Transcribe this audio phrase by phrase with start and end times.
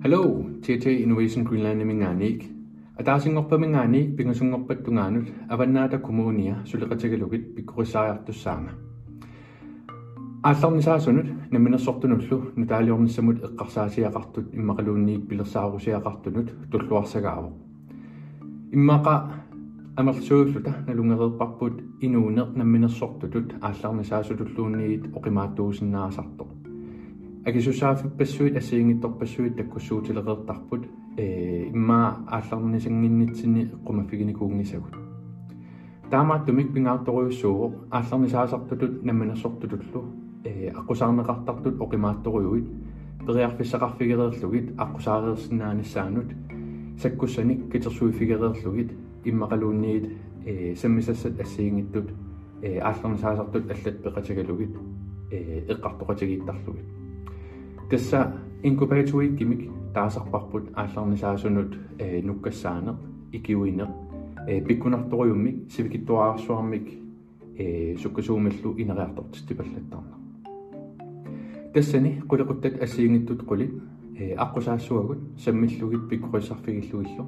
[0.00, 2.44] Hello, TT Innovation Greenland minganik.
[3.00, 8.70] Ataasinngorpa minganik pingasungorpat tungaanut avannaata kumuunia suliqatagalugit pikkurissaajartussaanga.
[10.42, 17.50] Aallarnisaasunut naminersortunullu nutaaliornissamut eqqarsaasiaqartut immaqaluunniit pilersaarusiaqartunut tulluarsagaavo.
[18.72, 19.14] Immaqa
[19.96, 26.59] амерлсууллута налунгереерпарпут инуунеқ намминерсортутут аалларнисаасутуллуунниит оқимааттуусиннаасарто
[27.45, 30.85] акисусаафиппассуит ассиингитторпассуит таккуссуутилеқертарпут
[31.17, 34.93] э имма аалларнисангиннитсини эққумаффигиникуунгисагут
[36.11, 40.05] таамааттумик пингаарторуйуссууго аалларнисаасартутут намминерсортутуллу
[40.43, 42.67] э аққусаарнеқартартут оқимаатторуйуит
[43.25, 46.29] периарфиссақарфигереерлугит аққусаареерсинааниссаанут
[47.01, 48.91] саккуссаник китерсуифигереерлугит
[49.25, 50.11] иммақалуунниит
[50.45, 52.11] э саммисассат ассиингиттут
[52.61, 54.77] э аалларнисаасартут аллат пеқатагалугит
[55.31, 57.00] э эққартоқатагииттарлугит
[57.91, 62.95] тасса инкубаатуи кимик таасарпарпут аалларнисаасунут э нуккассаанер
[63.33, 63.89] икиуинер
[64.47, 66.87] э пиккунарториуммик сивикиттуаарсуармик
[67.57, 70.15] э суккасуумиллу инериартортис типаллаттарна
[71.73, 73.81] тассани кулеқуттат ассиингиттут кули
[74.17, 77.25] э аққусаассуагут саммиллугит пиккурисарфигиллугиллу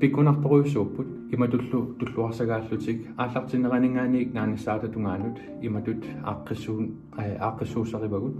[0.00, 8.34] пиккунарториуссууппут иматуллу туллуарсагааллутик ааллартинеранингааниг нааннассаата тунгаанут иматут аққиссуун аққиссуусаривагут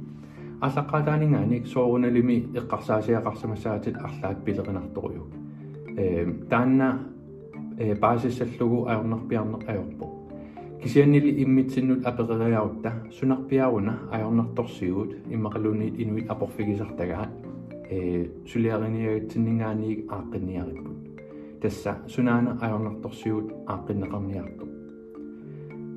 [0.62, 5.26] ааллаққаатаанингааниик сооруналими эққарсаасиақарсамассаатит арлаат пилеринарторуйу
[5.98, 7.00] э таанна
[7.78, 10.06] э баасиссаллугу аёрнарпиарнеқ аёрпо
[10.84, 17.30] кисианнили иммитсиннут аперериарутта сунарпиаруна аёрнарторсиут иммақалуниит инуит апорфигисартагаат
[17.90, 20.98] э сулиариниагатсиннingaaниик ааққинниариппут
[21.62, 24.66] тасса сунаана аёрнарторсиут ааққиннеқарниарту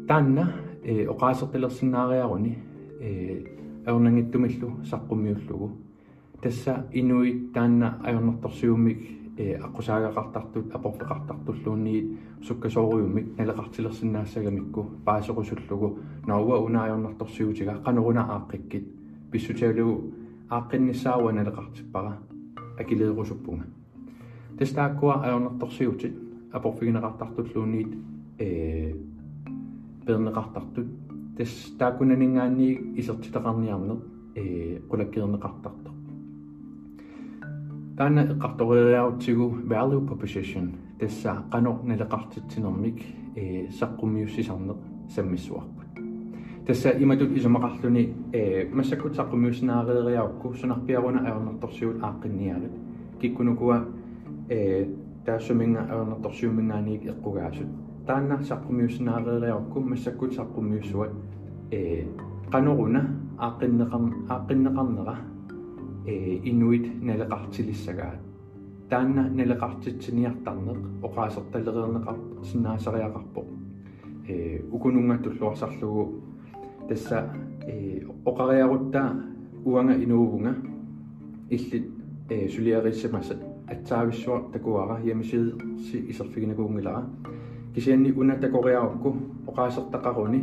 [0.08, 2.58] таанна э оқаасертилерсинаариаруни
[3.00, 3.44] э
[3.86, 5.70] аёрнангиттумиллу саққуммиуллугу
[6.42, 8.98] тасса инуит таанна аёрнарторсиуммик
[9.36, 18.84] э аққусаагақартартут апорфеқартартуллуунниит суккасооруйуммик налеқартилерсинаассагамикку паасеқусуллугу науа унааёрнарторсиутига қанеруна ааққиккит
[19.30, 20.12] писсутиалугу
[20.50, 22.12] ааққиннissaауа налеқартиппара
[22.78, 23.66] акилеерусуппунга
[24.58, 26.14] тестааккуа аёрнерторсиутит
[26.52, 27.90] апорфигинеқартартуллуунниит
[28.38, 28.94] э
[30.06, 30.86] пернеқартартут
[31.38, 33.98] тас тааккунанингаанниик исертитеқарниарнеқ
[34.36, 35.90] э қулаккернеқартарто
[37.96, 43.02] таана эққарториаутсигу value proposition тасса қано налеқартитсинермик
[43.36, 44.76] э саққумиуссисарнеқ
[45.08, 45.90] саммиссуарпут
[46.66, 52.72] тасса иматут исумақарлуни э массаккут саққумиуссинаареериаукку сунарпиаруна аёрнерторсиут ааққинниарит
[53.20, 53.86] киккунукуа
[54.48, 54.86] э
[55.24, 57.68] таассуминга аернерторсиумингааниг эққугаасут
[58.08, 61.12] таанна саққумиуснаареериаркум массаккут саққумиуссуат
[61.70, 62.04] э
[62.50, 63.02] каноруна
[63.38, 65.16] ааққиннеқар ааққиннеқарнера
[66.06, 68.20] э инуит налеқартилиссагаат
[68.90, 73.42] таанна налеқартитсиниартарнеқ оқаасерталереернеқар синнаасариақарпо
[74.28, 76.20] э укунунгаттуллуарсарлугу
[76.88, 77.32] тасса
[77.66, 79.02] э оқариарутта
[79.64, 80.56] уанга инуувунга
[81.48, 81.86] иллит
[82.28, 85.54] э сулиариссамасат атсаависсуа такуара ямисид
[85.86, 86.12] си
[87.68, 90.40] исерфигинагуунгилара кисианни уна такориарукку оқаасертақаруни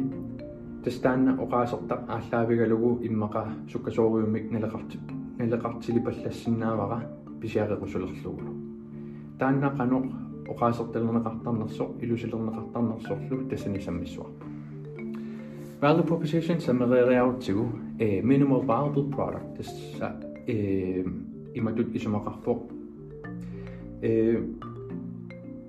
[0.83, 4.99] тастаанна оқаасертақ ааллаавигалугу иммақа суккасоориуммик налеқарти
[5.39, 6.99] налеқартили паллассиннаавара
[7.41, 8.53] писиарерусулерлугулу
[9.39, 10.05] таанна қаноқ
[10.53, 14.45] оқаасерталернеқартарнерсоқ илусилернеқартарнерсорлу тассани саммиссуарпу
[15.81, 17.65] value proposition саммерериарутсигу
[17.99, 20.15] э minimal viable product тасса
[20.47, 21.03] э
[21.55, 22.59] иматут исумақарфоқ
[24.01, 24.43] э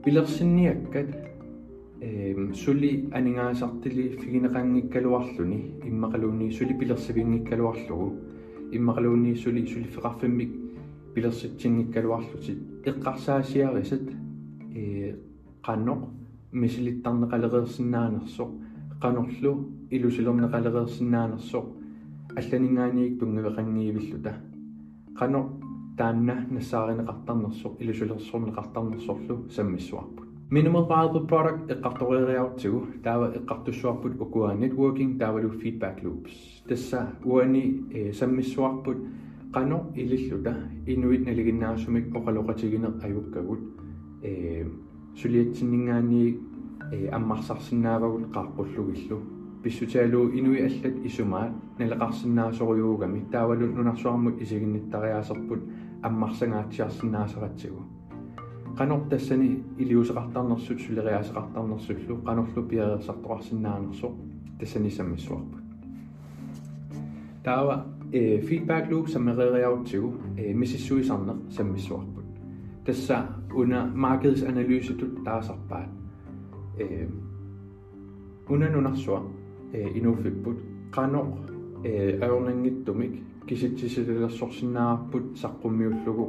[0.04, 1.25] пилерсинниаккат
[2.01, 5.59] эм сули анигаасартили фигинеқангиккалуарлүни
[5.89, 8.13] иммақалуунни сули пилерсивингиккалуарлугу
[8.71, 10.51] иммақалуунни сули сулиффеқарфиммик
[11.15, 14.05] пилерситсингиккалуарлутит эққарсаасиарисат
[14.75, 15.15] э
[15.63, 16.01] қанноқ
[16.51, 18.49] мисилиттарнеқалериерсинаанерсоқ
[19.01, 19.51] қанорлу
[19.89, 21.65] илусилернеқалериерсинаанерсоқ
[22.35, 24.33] алланингаанигик тунгавеқангиивиллута
[25.19, 25.47] қаноқ
[25.97, 36.63] таанна нассааринеқартарнерсоқ илусилерсорнеқартарнерсорлу саммиссуарпут minimal viable product iqqartoriariartugu taava iqqartussuarput ukua networking taavalu feedback loops.
[36.67, 38.97] Tassa uani e, sammissuarput
[39.51, 40.53] qano ililluta.
[40.87, 43.63] Inuit naliginnaasumik oqaloqatigine ayukkagut
[44.23, 44.65] ee
[45.15, 46.23] suliatsinningaanni
[46.93, 49.17] ee аммарсарсинаавагут qaarqullugillu
[49.63, 55.61] писсутиалу инуи аллат исумаат налеқарсинаасориуугами таавалу нунарсуармут исигинниттариаасерпут
[56.07, 57.96] аммарсангаатсиарсинаасератсигу
[58.78, 64.14] qanor tassani iliuseqartarnerсут сулериаасеқартарнерсуллу qanorlu piareersartoqarsinnaanерсоқ
[64.58, 65.62] тассани саммиссуарпут
[67.44, 67.76] таава
[68.46, 70.08] feedback loop sammereeriarutigu
[70.54, 72.24] mississuisarneq sammissuarput
[72.84, 73.16] tassa
[73.54, 75.88] una markedsanalysetut taasarpaat
[78.50, 79.18] unanunarsua
[79.94, 80.58] inuuffipput
[80.90, 81.28] qanoq
[82.24, 83.14] ajornangittumik
[83.46, 86.24] kisitsisilersorsinnaarput saqqummiullugu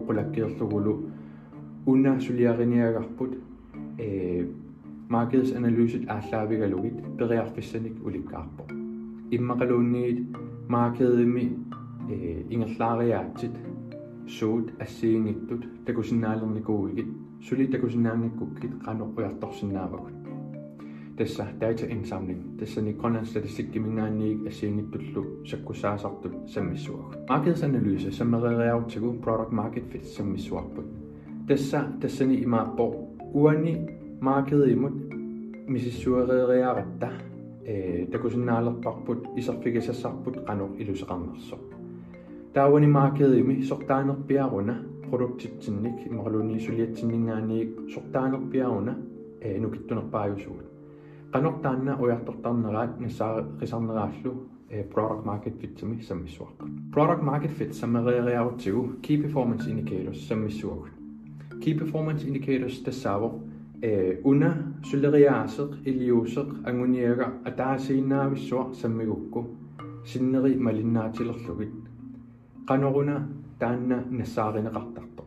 [1.88, 3.34] qulakkiерlugulu una suliariniagarput
[5.10, 8.64] markedsanalyset ааллаавигалугит периарфиссаник уликкаарпо
[9.32, 10.20] иммақалуунниит
[10.70, 11.46] маркедими
[12.10, 13.56] э ингерлаариаатсит
[14.28, 17.08] суут ассиингиттут такусиннаалерникуугит
[17.48, 20.24] сули такусиннаангаккуккит qaноққуярторсинаавагут
[21.18, 30.06] тасса data insamling тассани Grønland statistik кимингаанниик ассиингиттуллу саккусаасартут саммиссуагут markedsanalyse саммерериартигу product market fit
[30.06, 30.97] саммиссуарпут
[31.48, 32.86] тасса тассани имааппо
[33.34, 33.74] уани
[34.22, 34.94] markedet imut
[35.68, 37.10] мисиссуерериаратта
[37.66, 41.58] э такусиннаалерпарпут исерфигисассарпут канор илусеқарнерсо
[42.54, 44.76] таавани маркеди ми сортаанерпиаруна
[45.10, 48.98] продуктитсинник имаралуни сулиатсиннингаанниик сортаанерпиаруна
[49.42, 50.68] э нукиттунерпаажусуут
[51.32, 54.32] канортаанна уяртортарнераат нассаа рисарнерааллу
[54.70, 60.97] э product market fit сами саммиссуарпут product market fit саммериариарутсигу key performance indicators саммиссуагут
[61.62, 63.32] key performance indicators тассаавоо
[64.24, 64.50] una
[64.90, 69.42] suleriaaseq iliuseq anguniaga ataasiinnaavissua sammigukku
[70.12, 71.74] sinneri malinnaatilerlugit
[72.70, 73.16] qanoruna
[73.60, 75.24] taanna nassaaриneqartarto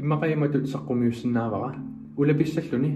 [0.00, 1.70] иммақаиматут саққумиуссинаавара
[2.20, 2.90] улаписсаллуни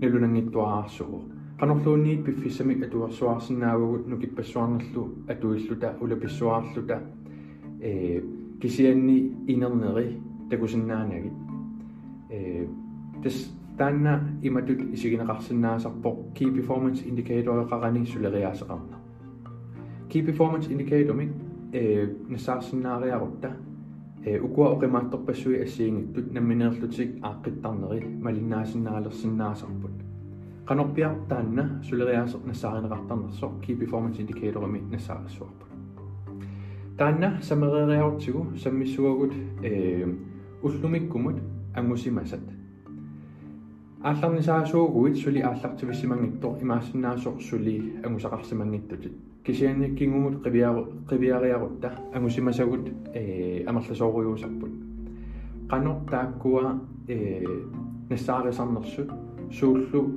[0.00, 1.18] налунангиттуараарсугу
[1.60, 7.00] qanorluunniit piffissamik atuarsuarsinnaavugут nukipпассуарнерлу атуиллута улаписсуаарлута
[7.80, 8.22] э
[8.60, 9.18] кисианни
[9.48, 10.06] инернери
[10.50, 11.49] такусиннаанагит
[12.30, 12.66] э
[13.22, 18.96] тас таанна иматут исигинеқарсинаасарпоқ key performance indicator еқарани сулериаасеқарна
[20.08, 21.30] key performance indicator ми
[21.72, 23.56] э нассаарсинаариарутта
[24.24, 29.96] э укуа оқимаатторпассуи ассиингиттут намминеерлутик ааққиттарнери малиннаасиннаалерсинаасарпут
[30.66, 35.70] qanорпиар таанна сулериаасеқ нассааринеқартарнерсо key performance indicator ми нассаарассуарпут
[36.98, 39.32] таанна самерериарутсигу саммиссуагут
[39.62, 40.06] э
[40.62, 41.36] уллумиккумут
[41.75, 42.39] ангусимасат
[44.03, 49.13] аалларнисаасуугуит сули ааллартивиссимангиттор имаассиннаасор сули ангусақарсимангиттутит
[49.45, 54.71] кисианниккингумут қивиару қивиариарутта ангусимасагут э амерласоориусарпут
[55.69, 57.45] қано тааккуа э
[58.09, 59.09] нассаарисарнерсут
[59.51, 60.15] сууллу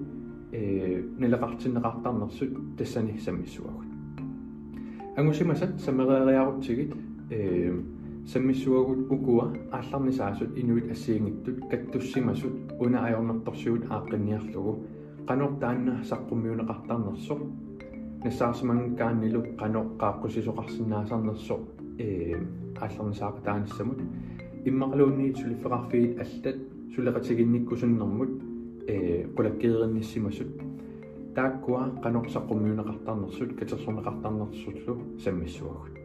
[0.53, 3.87] э нелеқартиннеқартарнерсут тассани саммиссуагут
[5.17, 6.95] ангусимасат самерериарутсигит
[7.31, 7.73] э
[8.27, 14.73] саммиссуагут укуа аалларнисаасут инуит ассиингиттут каттуссимасут уна аёрнэрторсуут ааққинниарлугу
[15.29, 17.41] qanor taanna saqqummiuneqartarnersoq
[18.25, 21.63] нассаарсимангкааннилу qano qaaqqusisuqarsinnaasarnersoq
[21.99, 22.09] э
[22.85, 24.01] аалларнисаақ тааниссамут
[24.69, 26.57] иммақалуунниит сулиффеқарфигит аллат
[26.95, 28.33] сулеқатигинниккусуннэрмут
[28.89, 30.51] э qulakkierinnissimasut
[31.37, 34.95] тааккуа qanor saqqummiuneqartarnersut катерсорнеқартарнерсуллу
[35.25, 36.04] саммиссуагут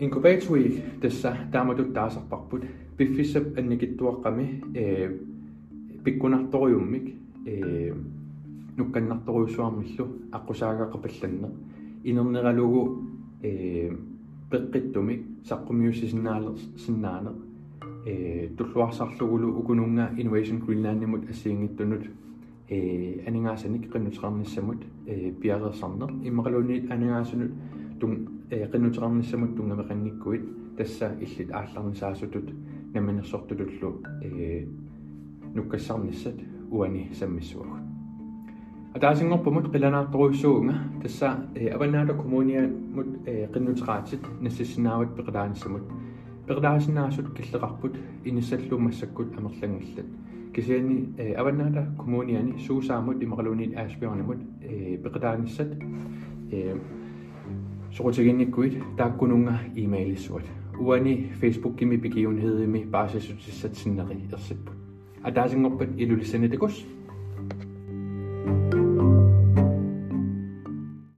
[0.00, 2.62] incubatorui tassa taamatut taasarparput
[2.96, 5.10] piffissap annikittuaqqami ee
[6.04, 7.06] pikkunartoriummik
[7.46, 7.94] ee
[8.78, 10.04] nukkanartoriussuarmillu
[10.38, 11.48] аққусаагаққапалланне
[12.04, 12.82] инернераlugu
[13.44, 13.90] ee
[14.50, 17.36] пеққиттумик саққумиуссисиннаалер синнаанеқ
[18.06, 22.04] ee туллуарсарлугулу укунунга innovation greenland-имут ассиингиттунут.
[22.70, 27.52] Ee анингаасаник qinnuteqarnissamut ee piareersarner иммақалуунниит анингаасунут
[28.00, 28.12] тун
[28.49, 30.43] qinnuteqarnissamut tungameqanngikkuit
[30.77, 32.49] тасса иллит аалларнисаасутут
[32.93, 34.65] наминерсортулуллу э
[35.53, 36.35] нуккассарниссат
[36.71, 37.81] уани саммиссуагут
[38.95, 45.83] атаасингорпумут qilanaartoruissuunga тасса э аваннаата коммуниамут э qinnuteqaatит нассиссинаават пеқилааниссамут
[46.47, 50.05] пеқилаасинаасут киллеқарпут инисаллумассаккут амерлангиллат
[50.53, 55.71] кисиани э аваннаата коммуниани суусаамут имақалуунит аасбиорнимут э пеқилааниссат
[56.51, 56.77] э
[57.90, 60.52] Sorotsegenikuit taakkununga imailisuat.
[60.80, 64.72] Uani Facebook-kimi begivenhed med basis til satsinari og sæt på.
[65.24, 66.86] Og der er sådan op en illulisendetekos.